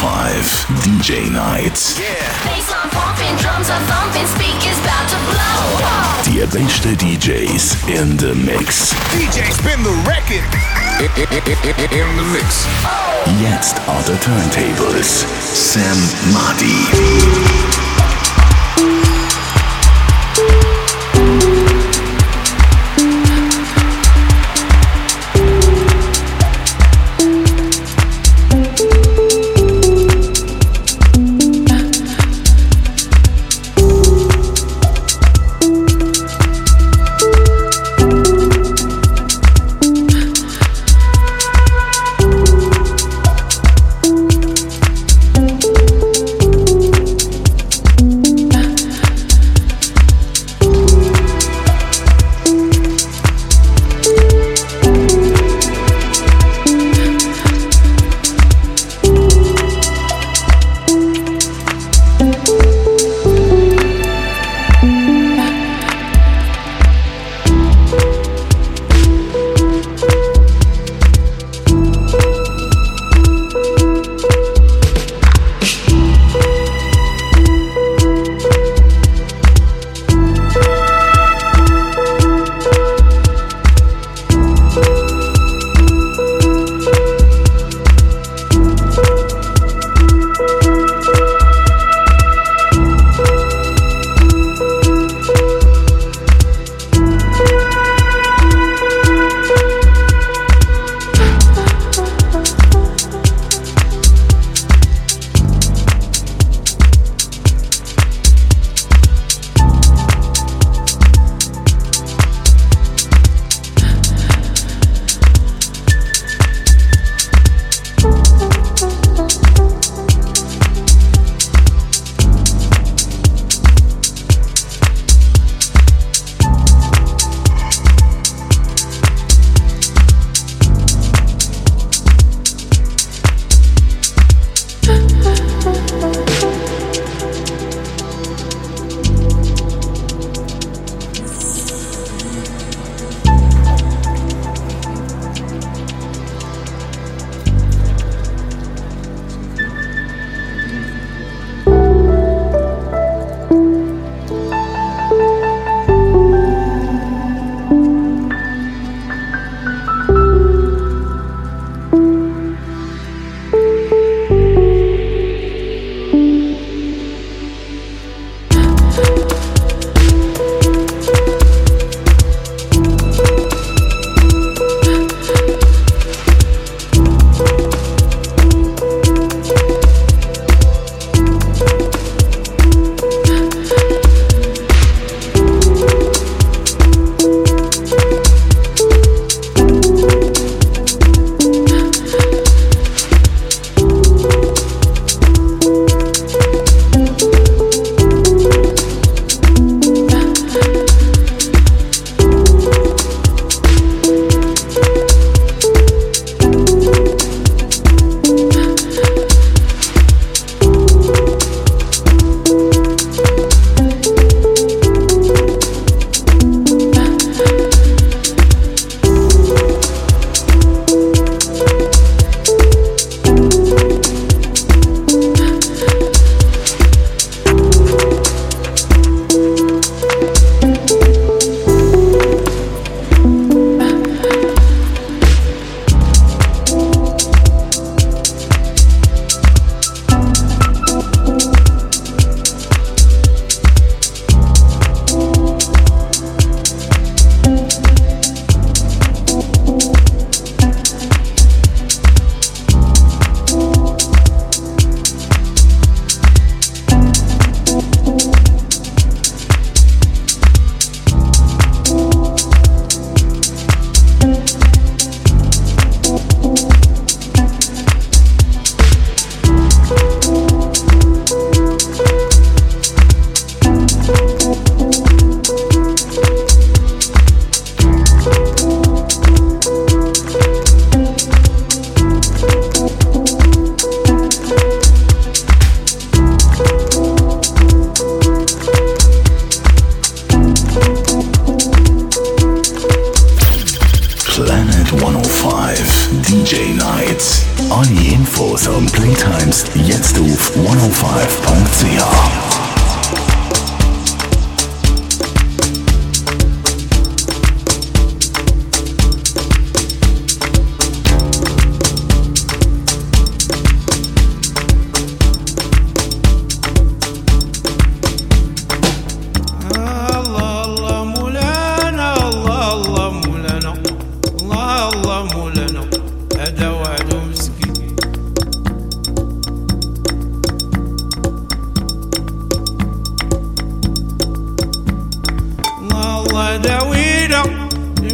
5 0.00 0.66
DJ 0.80 1.30
Nights. 1.30 2.00
Bassline 2.48 2.88
pumping, 2.90 3.36
drums 3.36 3.68
are 3.68 3.84
thumping, 3.84 4.24
speakers 4.32 4.78
about 4.80 5.06
to 5.12 5.18
blow. 5.28 5.60
Die 6.24 6.46
besten 6.46 6.96
DJs 6.96 7.86
in 7.86 8.16
the 8.16 8.34
Mix. 8.34 8.94
DJ 9.12 9.52
spin 9.52 9.82
the 9.82 9.92
record. 10.08 10.40
In 11.00 12.16
the 12.16 12.24
mix. 12.32 12.66
Jetzt 13.40 13.78
on 13.88 14.02
the 14.04 14.16
turntables. 14.24 15.26
Sam 15.52 15.96
Madi. 16.32 17.79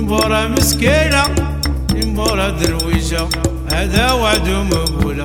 امبورة 0.07 0.47
مسكينة 0.49 1.25
امبورة 2.05 2.49
درويشة 2.51 3.29
هذا 3.73 4.13
وعد 4.13 4.49
مقوله 4.49 5.25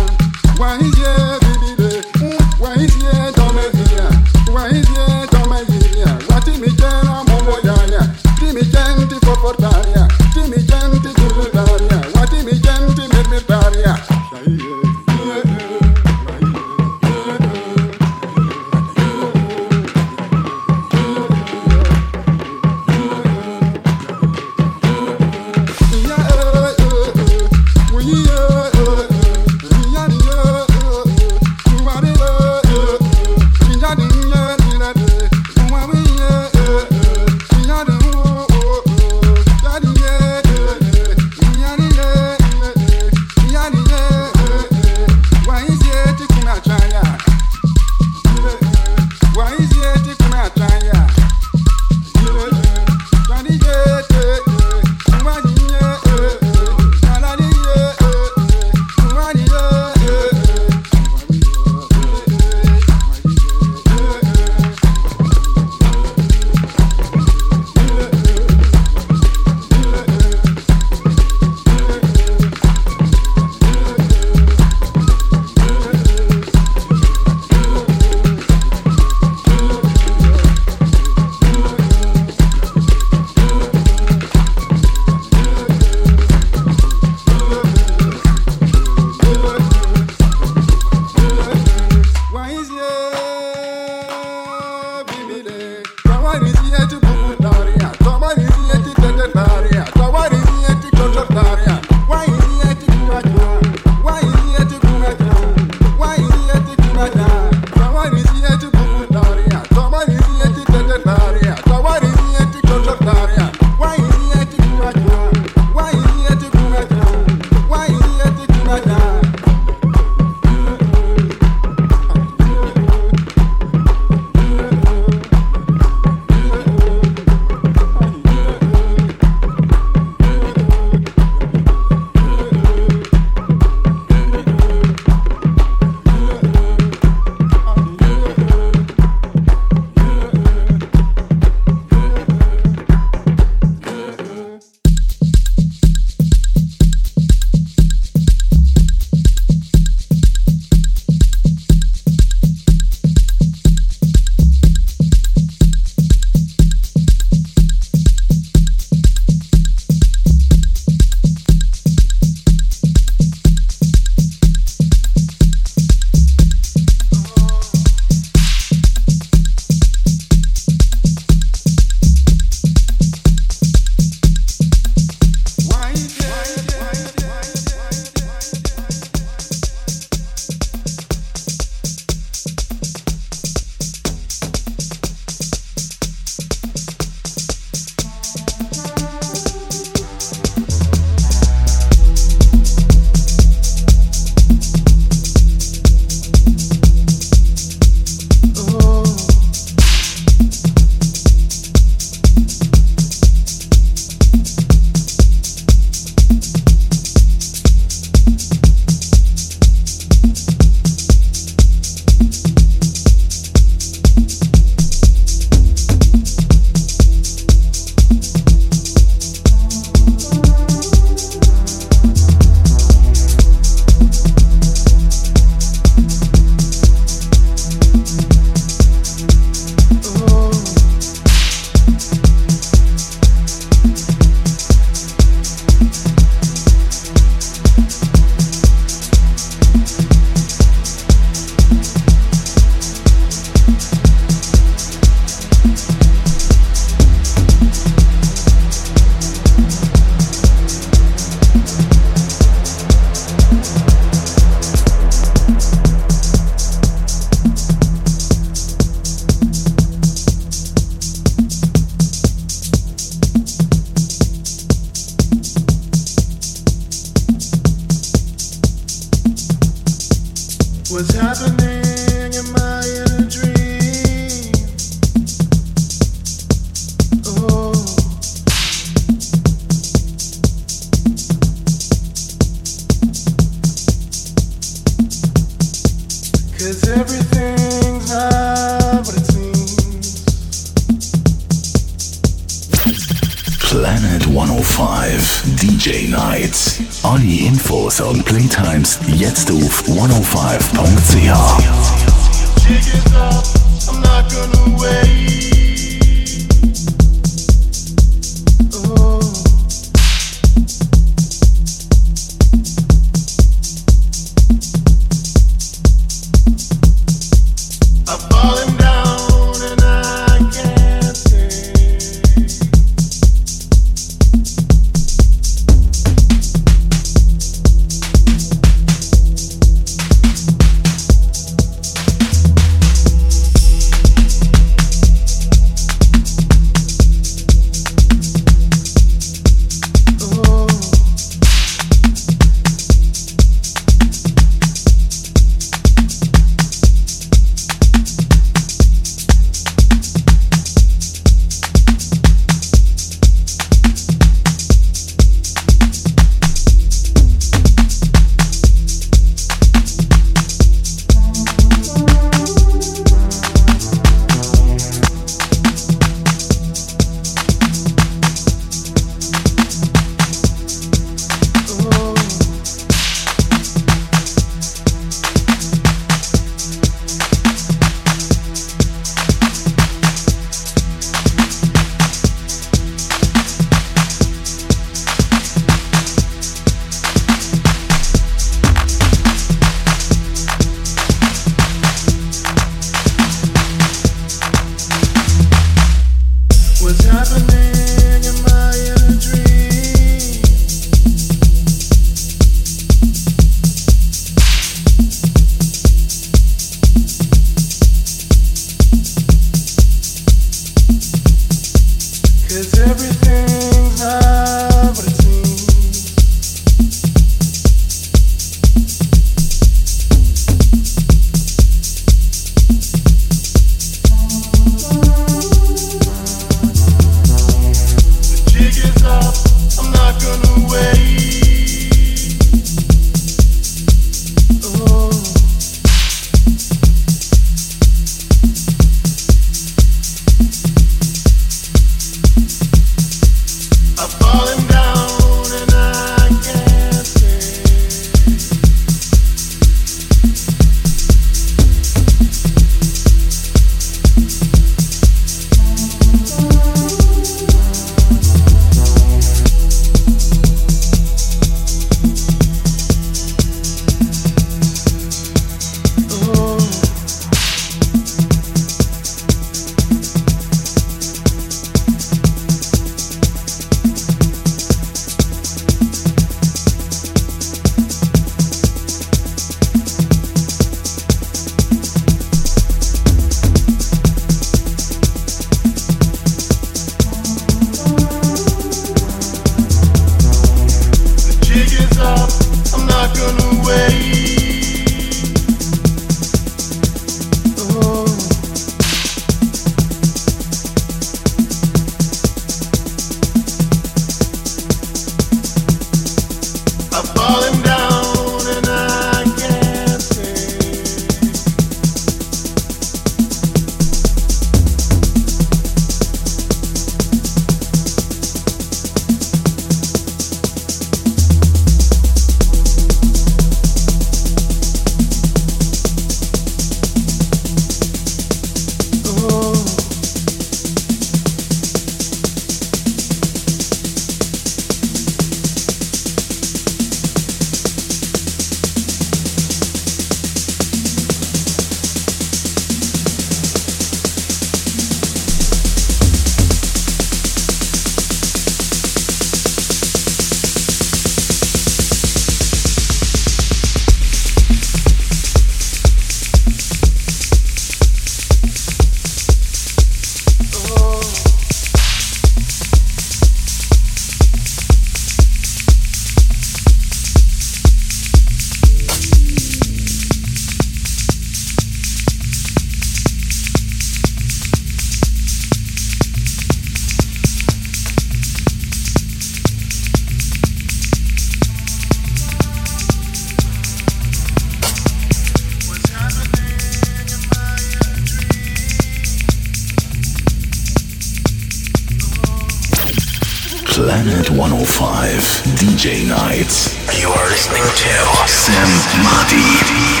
DJ 595.43 596.07
Nights. 596.07 596.75
You 596.99 597.09
are 597.09 597.29
listening 597.29 597.63
to 597.63 598.27
Sam 598.27 599.03
Madi. 599.03 600.00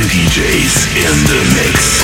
DJs 0.00 0.96
in 0.96 1.16
the 1.26 1.40
mix. 1.56 1.97